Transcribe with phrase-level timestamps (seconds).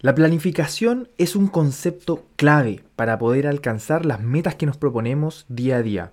[0.00, 5.78] La planificación es un concepto clave para poder alcanzar las metas que nos proponemos día
[5.78, 6.12] a día.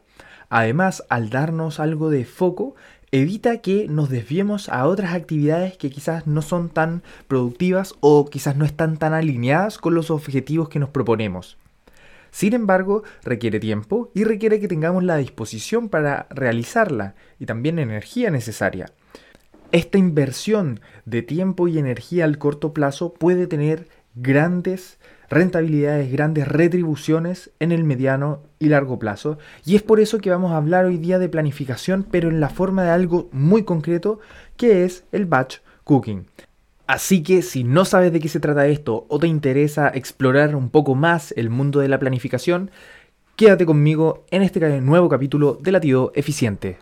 [0.50, 2.74] Además, al darnos algo de foco,
[3.11, 8.55] evita que nos desviemos a otras actividades que quizás no son tan productivas o quizás
[8.55, 11.60] no están tan alineadas con los objetivos que nos proponemos.
[12.32, 18.32] Sin embargo, requiere tiempo y requiere que tengamos la disposición para realizarla y también energía
[18.32, 18.88] necesaria.
[19.71, 27.51] Esta inversión de tiempo y energía al corto plazo puede tener grandes rentabilidades, grandes retribuciones
[27.60, 29.37] en el mediano y largo plazo.
[29.65, 32.49] Y es por eso que vamos a hablar hoy día de planificación, pero en la
[32.49, 34.20] forma de algo muy concreto,
[34.55, 36.27] que es el batch cooking.
[36.87, 40.70] Así que si no sabes de qué se trata esto o te interesa explorar un
[40.70, 42.70] poco más el mundo de la planificación,
[43.35, 46.77] quédate conmigo en este nuevo capítulo de Latido Eficiente.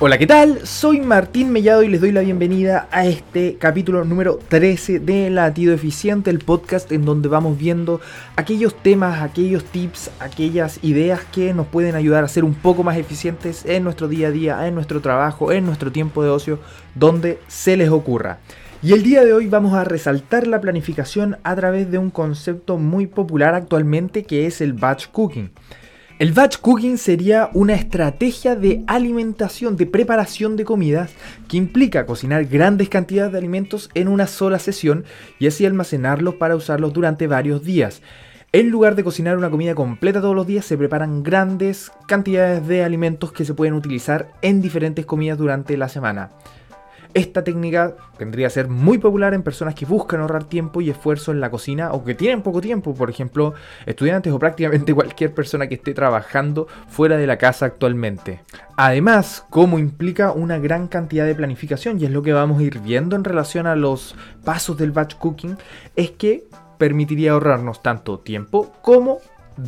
[0.00, 0.64] Hola, ¿qué tal?
[0.64, 5.74] Soy Martín Mellado y les doy la bienvenida a este capítulo número 13 de Latido
[5.74, 8.00] Eficiente, el podcast en donde vamos viendo
[8.36, 12.96] aquellos temas, aquellos tips, aquellas ideas que nos pueden ayudar a ser un poco más
[12.96, 16.60] eficientes en nuestro día a día, en nuestro trabajo, en nuestro tiempo de ocio,
[16.94, 18.38] donde se les ocurra.
[18.80, 22.78] Y el día de hoy vamos a resaltar la planificación a través de un concepto
[22.78, 25.50] muy popular actualmente que es el batch cooking.
[26.18, 31.12] El batch cooking sería una estrategia de alimentación, de preparación de comidas,
[31.46, 35.04] que implica cocinar grandes cantidades de alimentos en una sola sesión
[35.38, 38.02] y así almacenarlos para usarlos durante varios días.
[38.50, 42.82] En lugar de cocinar una comida completa todos los días, se preparan grandes cantidades de
[42.82, 46.30] alimentos que se pueden utilizar en diferentes comidas durante la semana.
[47.14, 51.32] Esta técnica tendría a ser muy popular en personas que buscan ahorrar tiempo y esfuerzo
[51.32, 53.54] en la cocina o que tienen poco tiempo, por ejemplo,
[53.86, 58.42] estudiantes o prácticamente cualquier persona que esté trabajando fuera de la casa actualmente.
[58.76, 62.78] Además, como implica una gran cantidad de planificación, y es lo que vamos a ir
[62.80, 65.56] viendo en relación a los pasos del batch cooking,
[65.96, 66.44] es que
[66.76, 69.18] permitiría ahorrarnos tanto tiempo como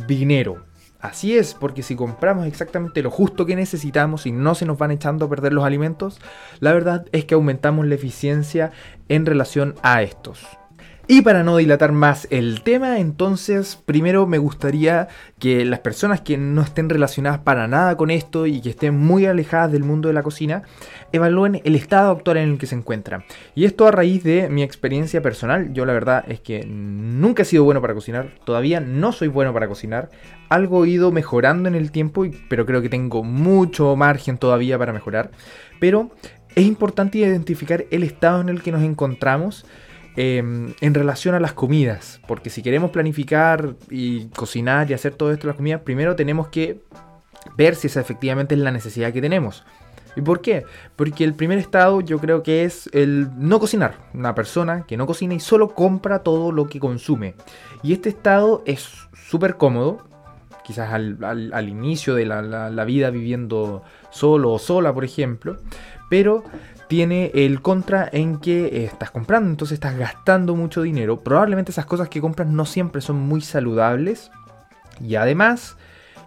[0.07, 0.70] dinero.
[1.01, 4.91] Así es, porque si compramos exactamente lo justo que necesitamos y no se nos van
[4.91, 6.21] echando a perder los alimentos,
[6.59, 8.71] la verdad es que aumentamos la eficiencia
[9.09, 10.60] en relación a estos.
[11.07, 15.07] Y para no dilatar más el tema, entonces primero me gustaría
[15.39, 19.25] que las personas que no estén relacionadas para nada con esto y que estén muy
[19.25, 20.61] alejadas del mundo de la cocina,
[21.11, 23.23] evalúen el estado actual en el que se encuentran.
[23.55, 25.73] Y esto a raíz de mi experiencia personal.
[25.73, 29.53] Yo la verdad es que nunca he sido bueno para cocinar, todavía no soy bueno
[29.53, 30.09] para cocinar.
[30.49, 34.93] Algo he ido mejorando en el tiempo, pero creo que tengo mucho margen todavía para
[34.93, 35.31] mejorar.
[35.79, 36.11] Pero
[36.55, 39.65] es importante identificar el estado en el que nos encontramos
[40.17, 42.19] Em, en relación a las comidas.
[42.27, 46.81] Porque si queremos planificar y cocinar y hacer todo esto las comidas, primero tenemos que
[47.55, 49.63] ver si esa efectivamente es la necesidad que tenemos.
[50.17, 50.65] ¿Y por qué?
[50.97, 53.95] Porque el primer estado yo creo que es el no cocinar.
[54.13, 57.35] Una persona que no cocina y solo compra todo lo que consume.
[57.81, 60.05] Y este estado es súper cómodo.
[60.65, 65.57] Quizás al, inicio de la vida viviendo solo o sola, por ejemplo.
[66.09, 66.43] Pero
[66.91, 71.21] tiene el contra en que estás comprando, entonces estás gastando mucho dinero.
[71.21, 74.29] Probablemente esas cosas que compras no siempre son muy saludables.
[74.99, 75.77] Y además,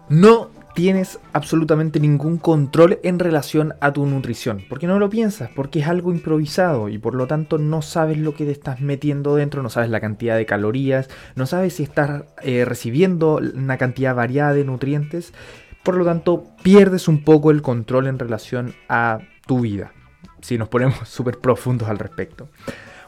[0.09, 4.63] no tienes absolutamente ningún control en relación a tu nutrición.
[4.67, 8.33] Porque no lo piensas, porque es algo improvisado y por lo tanto no sabes lo
[8.33, 12.23] que te estás metiendo dentro, no sabes la cantidad de calorías, no sabes si estás
[12.41, 15.31] eh, recibiendo una cantidad variada de nutrientes.
[15.83, 19.91] Por lo tanto, pierdes un poco el control en relación a tu vida
[20.41, 22.47] si nos ponemos súper profundos al respecto.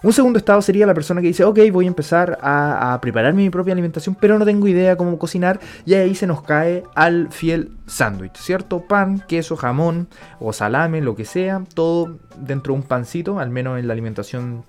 [0.04, 3.42] Un segundo estado sería la persona que dice, ok, voy a empezar a, a, prepararme
[3.42, 7.32] mi propia alimentación, pero no tengo idea cómo cocinar, y ahí se nos cae al
[7.32, 8.82] fiel sándwich, ¿cierto?
[8.88, 10.08] Pan, queso, jamón
[10.40, 14.64] o salame, lo que sea, todo dentro de un pancito, al menos en la alimentación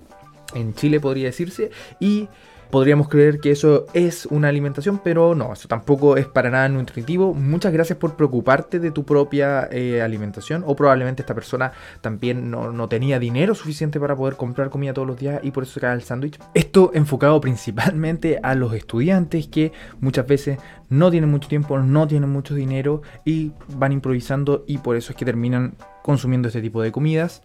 [0.55, 1.69] en Chile podría decirse,
[1.99, 2.27] y
[2.69, 7.33] Podríamos creer que eso es una alimentación, pero no, eso tampoco es para nada nutritivo.
[7.33, 10.63] Muchas gracias por preocuparte de tu propia eh, alimentación.
[10.67, 11.71] O probablemente esta persona
[12.01, 15.73] también no, tenía dinero suficiente para poder comprar comida todos los días y por eso
[15.73, 16.39] se cae el sándwich.
[16.53, 22.29] Esto enfocado principalmente a los estudiantes que muchas veces no tienen mucho tiempo, no tienen
[22.29, 25.73] mucho dinero y van improvisando y por eso es que terminan
[26.03, 27.41] consumiendo este tipo de comidas.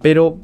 [0.00, 0.38] Pero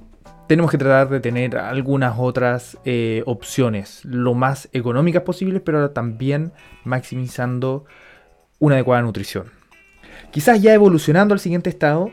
[0.46, 6.52] tenemos que tratar de tener algunas otras eh, opciones lo más económicas posibles, pero también
[6.84, 7.84] maximizando
[8.58, 9.50] una adecuada nutrición.
[10.30, 12.10] Quizás ya evolucionando al siguiente estado,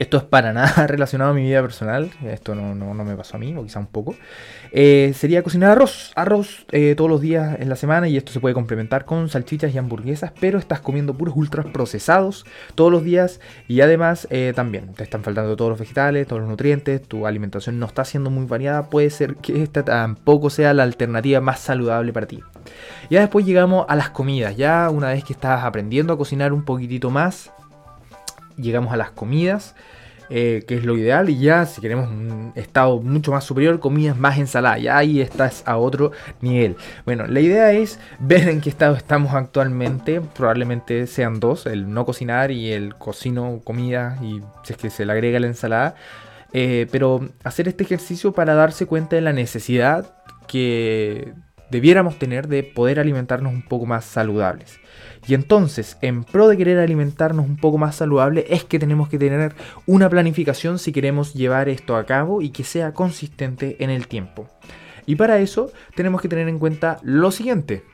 [0.00, 2.74] esto es para nada relacionado a mi vida personal, esto no,
[3.04, 4.16] me pasó a mí, o quizá un poco.
[4.72, 8.40] Eh, sería cocinar arroz, arroz eh, todos los días en la semana y esto se
[8.40, 13.40] puede complementar con salchichas y hamburguesas, pero estás comiendo puros ultras procesados todos los días
[13.68, 17.78] y además eh, también te están faltando todos los vegetales, todos los nutrientes, tu alimentación
[17.78, 22.14] no está siendo muy variada, puede ser que esta tampoco sea la alternativa más saludable
[22.14, 22.40] para ti.
[23.10, 26.64] Ya después llegamos a las comidas, ya una vez que estás aprendiendo a cocinar un
[26.64, 27.52] poquitito más,
[28.60, 29.74] llegamos a las comidas.
[30.32, 34.16] Eh, que es lo ideal, y ya si queremos un estado mucho más superior, comidas
[34.16, 36.76] más ensaladas, ya ahí estás a otro nivel.
[37.04, 42.06] Bueno, la idea es ver en qué estado estamos actualmente, probablemente sean dos, el no
[42.06, 45.96] cocinar y el cocino comida, y si es que se le agrega la ensalada,
[46.52, 50.14] eh, pero hacer este ejercicio para darse cuenta de la necesidad
[50.46, 51.32] que
[51.70, 54.80] debiéramos tener de poder alimentarnos un poco más saludables.
[55.26, 59.18] Y entonces, en pro de querer alimentarnos un poco más saludable, es que tenemos que
[59.18, 59.54] tener
[59.86, 64.48] una planificación si queremos llevar esto a cabo y que sea consistente en el tiempo.
[65.06, 67.84] Y para eso tenemos que tener en cuenta lo siguiente.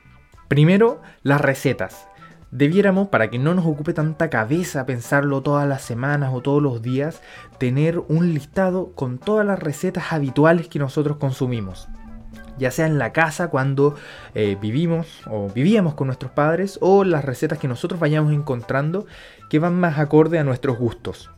[0.48, 2.08] Primero, las recetas.
[2.52, 6.80] Debiéramos, para que no nos ocupe tanta cabeza pensarlo todas las semanas o todos los
[6.80, 7.20] días,
[7.58, 11.88] tener un listado con todas las recetas habituales que nosotros consumimos
[12.58, 13.94] ya sea en la casa cuando
[14.34, 19.06] eh, vivimos o vivíamos con nuestros padres o las recetas que nosotros vayamos encontrando
[19.48, 21.30] que van más acorde a nuestros gustos.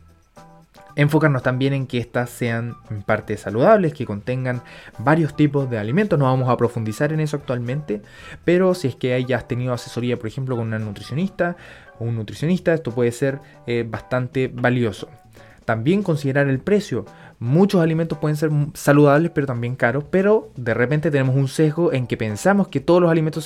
[0.95, 4.61] Enfocarnos también en que estas sean en parte saludables, que contengan
[4.97, 6.19] varios tipos de alimentos.
[6.19, 8.01] No vamos a profundizar en eso actualmente,
[8.43, 11.55] pero si es que hayas tenido asesoría, por ejemplo, con una nutricionista
[11.99, 15.07] o un nutricionista, esto puede ser eh, bastante valioso.
[15.63, 17.05] También considerar el precio.
[17.39, 22.05] Muchos alimentos pueden ser saludables pero también caros, pero de repente tenemos un sesgo en
[22.05, 23.45] que pensamos que todos los alimentos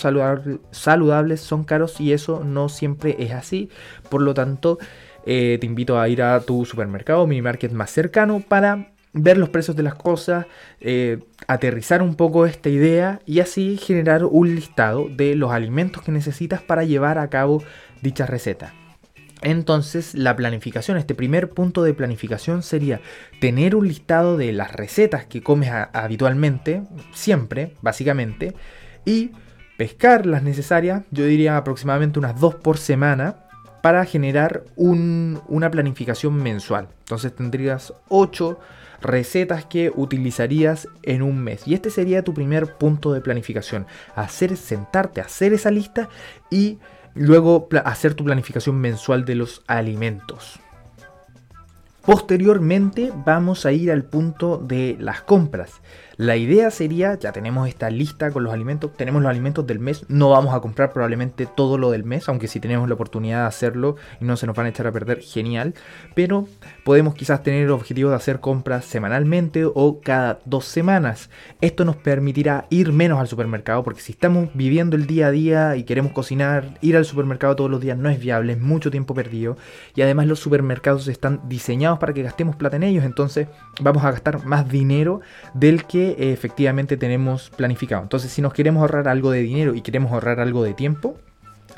[0.71, 3.69] saludables son caros y eso no siempre es así.
[4.09, 4.79] Por lo tanto,
[5.27, 9.37] eh, te invito a ir a tu supermercado o mini market más cercano para ver
[9.37, 10.47] los precios de las cosas,
[10.79, 16.11] eh, aterrizar un poco esta idea y así generar un listado de los alimentos que
[16.11, 17.63] necesitas para llevar a cabo
[18.01, 18.73] dicha receta.
[19.43, 23.01] Entonces la planificación, este primer punto de planificación sería
[23.39, 28.55] tener un listado de las recetas que comes habitualmente, siempre, básicamente,
[29.05, 29.31] y
[29.77, 33.43] pescar las necesarias, yo diría aproximadamente unas dos por semana,
[33.83, 36.87] para generar una planificación mensual.
[36.99, 38.57] Entonces tendrías 8
[39.01, 41.67] recetas que utilizarías en un mes.
[41.67, 43.85] Y este sería tu primer punto de planificación.
[44.15, 46.07] Hacer, sentarte, hacer esa lista
[46.49, 46.79] y
[47.15, 50.59] Luego hacer tu planificación mensual de los alimentos.
[52.05, 55.71] Posteriormente vamos a ir al punto de las compras.
[56.23, 60.05] La idea sería, ya tenemos esta lista con los alimentos, tenemos los alimentos del mes,
[60.07, 63.47] no vamos a comprar probablemente todo lo del mes, aunque si tenemos la oportunidad de
[63.47, 65.73] hacerlo y no se nos van a echar a perder, genial.
[66.15, 66.47] Pero
[66.85, 71.29] podemos quizás tener el objetivo de hacer compras semanalmente o cada dos semanas.
[71.59, 75.75] Esto nos permitirá ir menos al supermercado, porque si estamos viviendo el día a día
[75.75, 79.13] y queremos cocinar, ir al supermercado todos los días no es viable, es mucho tiempo
[79.13, 79.57] perdido.
[79.93, 83.49] Y además los supermercados están diseñados para que gastemos plata en ellos, entonces
[83.81, 85.19] vamos a gastar más dinero
[85.53, 88.03] del que efectivamente tenemos planificado.
[88.03, 91.17] Entonces, si nos queremos ahorrar algo de dinero y queremos ahorrar algo de tiempo,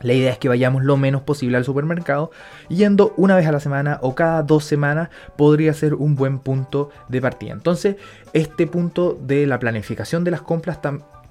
[0.02, 2.32] la idea es que vayamos lo menos posible al supermercado,
[2.68, 6.90] yendo una vez a la semana o cada dos semanas podría ser un buen punto
[7.08, 7.54] de partida.
[7.54, 7.96] Entonces,
[8.34, 10.80] este punto de la planificación de las compras,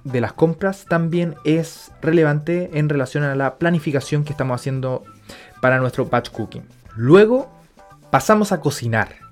[0.05, 5.03] de las compras también es relevante en relación a la planificación que estamos haciendo
[5.61, 6.65] para nuestro batch cooking.
[6.97, 7.51] Luego
[8.11, 9.24] pasamos a cocinar.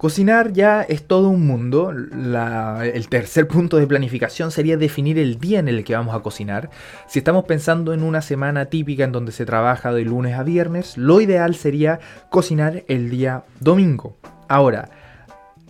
[0.00, 1.90] Cocinar ya es todo un mundo.
[1.90, 6.70] el tercer punto de planificación sería definir el día en el que vamos a cocinar.
[7.06, 10.96] Si estamos pensando en una semana típica en donde se trabaja de lunes a viernes,
[10.96, 14.16] lo ideal sería cocinar el día domingo.
[14.48, 14.88] Ahora,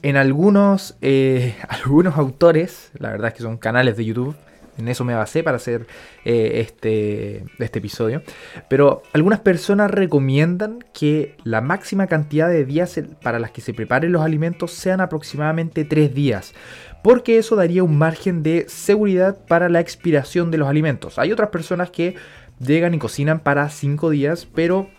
[0.02, 4.36] en algunos, eh, algunos autores, la verdad es que son canales de YouTube,
[4.80, 5.86] en eso me basé para hacer
[6.24, 8.22] eh, este, este episodio.
[8.68, 14.12] Pero algunas personas recomiendan que la máxima cantidad de días para las que se preparen
[14.12, 16.54] los alimentos sean aproximadamente 3 días.
[17.02, 21.18] Porque eso daría un margen de seguridad para la expiración de los alimentos.
[21.18, 22.16] Hay otras personas que
[22.58, 24.90] llegan y cocinan para 5 días, pero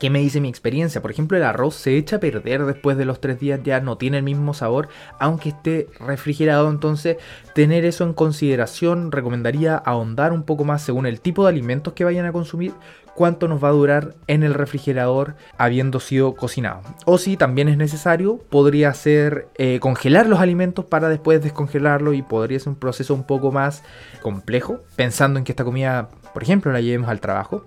[0.00, 1.02] ¿Qué me dice mi experiencia?
[1.02, 3.98] Por ejemplo, el arroz se echa a perder después de los tres días, ya no
[3.98, 4.88] tiene el mismo sabor,
[5.18, 6.70] aunque esté refrigerado.
[6.70, 7.18] Entonces,
[7.54, 12.04] tener eso en consideración, recomendaría ahondar un poco más según el tipo de alimentos que
[12.04, 12.72] vayan a consumir,
[13.14, 16.80] cuánto nos va a durar en el refrigerador habiendo sido cocinado.
[17.04, 22.22] O si también es necesario, podría ser eh, congelar los alimentos para después descongelarlo y
[22.22, 23.82] podría ser un proceso un poco más
[24.22, 27.64] complejo, pensando en que esta comida, por ejemplo, la llevemos al trabajo.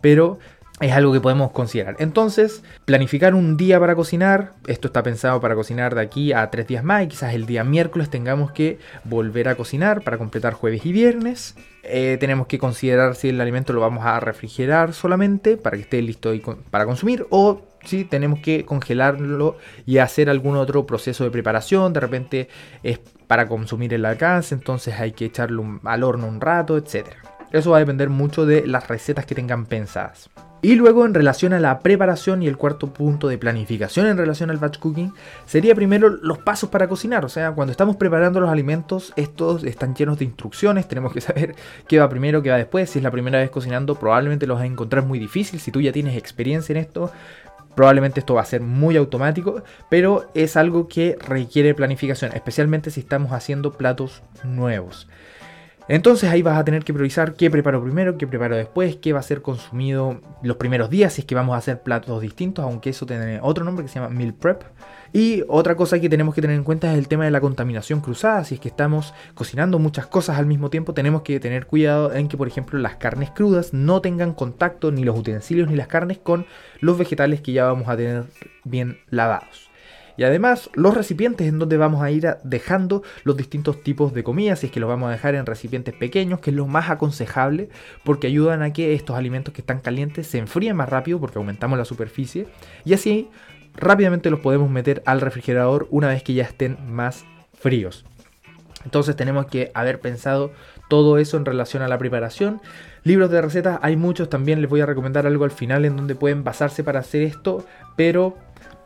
[0.00, 0.38] Pero
[0.80, 1.96] es algo que podemos considerar.
[1.98, 4.52] Entonces, planificar un día para cocinar.
[4.66, 7.64] Esto está pensado para cocinar de aquí a tres días más y quizás el día
[7.64, 11.56] miércoles tengamos que volver a cocinar para completar jueves y viernes.
[11.82, 16.02] Eh, tenemos que considerar si el alimento lo vamos a refrigerar solamente para que esté
[16.02, 16.32] listo
[16.70, 19.56] para consumir o si tenemos que congelarlo
[19.86, 21.92] y hacer algún otro proceso de preparación.
[21.92, 22.48] De repente
[22.82, 27.06] es para consumir la casa, entonces hay que echarlo al horno un rato, etc.
[27.52, 30.30] Eso va a depender mucho de las recetas que tengan pensadas.
[30.60, 34.50] Y luego en relación a la preparación y el cuarto punto de planificación en relación
[34.50, 35.14] al batch cooking,
[35.46, 37.24] sería primero los pasos para cocinar.
[37.24, 41.54] O sea, cuando estamos preparando los alimentos, estos están llenos de instrucciones, tenemos que saber
[41.88, 42.90] qué va primero, qué va después.
[42.90, 45.60] Si es la primera vez cocinando, probablemente los vas a encontrar muy difícil.
[45.60, 47.12] Si tú ya tienes experiencia en esto,
[47.76, 52.98] probablemente esto va a ser muy automático, pero es algo que requiere planificación, especialmente si
[52.98, 55.06] estamos haciendo platos nuevos.
[55.88, 59.20] Entonces ahí vas a tener que priorizar qué preparo primero, qué preparo después, qué va
[59.20, 62.90] a ser consumido los primeros días, si es que vamos a hacer platos distintos, aunque
[62.90, 64.64] eso tiene otro nombre que se llama meal prep.
[65.14, 68.02] Y otra cosa que tenemos que tener en cuenta es el tema de la contaminación
[68.02, 68.44] cruzada.
[68.44, 72.28] Si es que estamos cocinando muchas cosas al mismo tiempo, tenemos que tener cuidado en
[72.28, 76.18] que, por ejemplo, las carnes crudas no tengan contacto ni los utensilios ni las carnes
[76.18, 76.46] con
[76.80, 78.24] los vegetales que ya vamos a tener
[78.64, 79.67] bien lavados.
[80.18, 84.56] Y además los recipientes en donde vamos a ir dejando los distintos tipos de comida,
[84.56, 87.68] si es que los vamos a dejar en recipientes pequeños, que es lo más aconsejable,
[88.04, 91.78] porque ayudan a que estos alimentos que están calientes se enfríen más rápido porque aumentamos
[91.78, 92.48] la superficie
[92.84, 93.30] y así
[93.76, 98.04] rápidamente los podemos meter al refrigerador una vez que ya estén más fríos.
[98.84, 100.50] Entonces tenemos que haber pensado
[100.88, 102.60] todo eso en relación a la preparación.
[103.04, 106.14] Libros de recetas hay muchos, también les voy a recomendar algo al final en donde
[106.14, 107.64] pueden basarse para hacer esto,
[107.96, 108.36] pero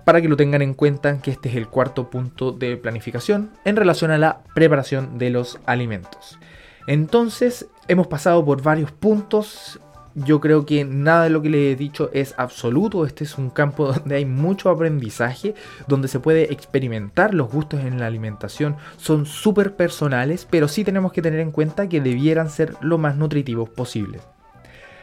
[0.05, 3.77] para que lo tengan en cuenta que este es el cuarto punto de planificación en
[3.77, 6.39] relación a la preparación de los alimentos.
[6.87, 9.81] Entonces, hemos pasado por varios puntos.
[10.15, 13.07] Yo creo que nada de lo que les he dicho es absoluto.
[13.07, 15.55] Este es un campo donde hay mucho aprendizaje,
[15.87, 18.77] donde se puede experimentar los gustos en la alimentación.
[18.97, 23.17] Son súper personales, pero sí tenemos que tener en cuenta que debieran ser lo más
[23.17, 24.23] nutritivos posibles.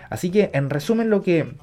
[0.10, 1.54] Así que, en resumen, lo que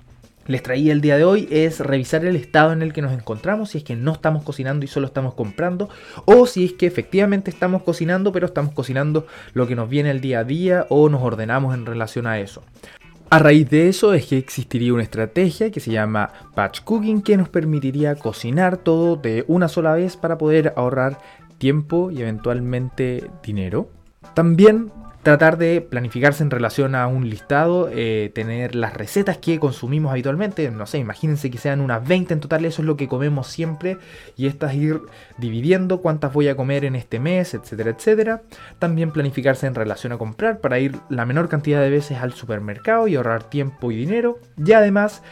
[0.46, 3.70] les traía el día de hoy es revisar el estado en el que nos encontramos,
[3.70, 5.88] si es que no estamos cocinando y solo estamos comprando,
[6.24, 10.20] o si es que efectivamente estamos cocinando, pero estamos cocinando lo que nos viene el
[10.20, 12.62] día a día o nos ordenamos en relación a eso.
[13.28, 17.36] A raíz de eso es que existiría una estrategia que se llama batch cooking que
[17.36, 21.18] nos permitiría cocinar todo de una sola vez para poder ahorrar
[21.58, 23.90] tiempo y eventualmente dinero.
[24.34, 24.92] También
[25.26, 30.70] tratar de planificarse en relación a un listado, eh, tener las recetas que consumimos habitualmente,
[30.70, 33.98] no sé, imagínense que sean unas 20 en total, eso es lo que comemos siempre,
[34.36, 35.00] y estas ir
[35.36, 38.42] dividiendo cuántas voy a comer en este mes, etcétera, etcétera.
[38.78, 43.08] También planificarse en relación a comprar para ir la menor cantidad de veces al supermercado
[43.08, 45.24] y ahorrar tiempo y dinero, y además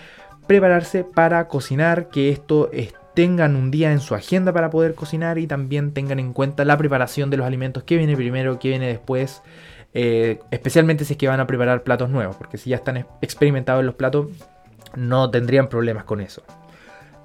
[0.48, 2.68] prepararse para cocinar, que esto
[3.14, 6.76] tengan un día en su agenda para poder cocinar y también tengan en cuenta la
[6.76, 9.40] preparación de los alimentos, que viene primero, que viene después,
[9.94, 13.80] eh, especialmente si es que van a preparar platos nuevos, porque si ya están experimentados
[13.80, 14.26] en los platos,
[14.96, 16.42] no tendrían problemas con eso.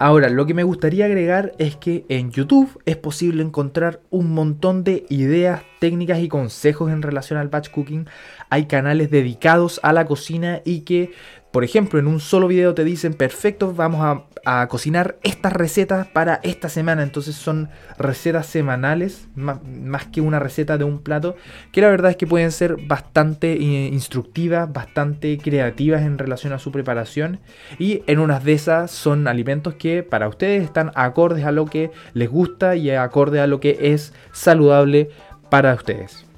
[0.02, 4.86] Ahora, lo que me gustaría agregar es que en YouTube es posible encontrar un montón
[4.86, 8.08] de ideas, técnicas y consejos en relación al batch cooking.
[8.50, 11.12] Hay canales dedicados a la cocina y que
[11.52, 14.26] por ejemplo, en un solo video te dicen, perfecto, vamos a,
[14.68, 17.04] cocinar estas recetas para esta semana.
[17.04, 21.36] Entonces son recetas semanales, más, que una receta de un plato,
[21.72, 26.60] que la verdad es que pueden ser bastante eh, instructivas, bastante creativas en relación a
[26.60, 27.40] su preparación.
[27.78, 31.92] Y en unas de esas son alimentos que para ustedes están acordes a lo que
[32.14, 35.10] les gusta y acorde a lo que es saludable
[35.50, 36.29] para ustedes.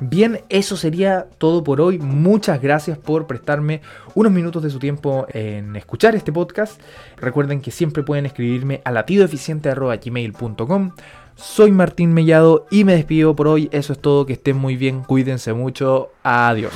[0.00, 1.98] Bien, eso sería todo por hoy.
[1.98, 3.82] Muchas gracias por prestarme
[4.14, 6.80] unos minutos de su tiempo en escuchar este podcast.
[7.16, 10.92] Recuerden que siempre pueden escribirme a latidoeficiente.gmail.com.
[11.34, 13.68] Soy Martín Mellado y me despido por hoy.
[13.72, 14.26] Eso es todo.
[14.26, 15.02] Que estén muy bien.
[15.02, 16.10] Cuídense mucho.
[16.22, 16.72] Adiós.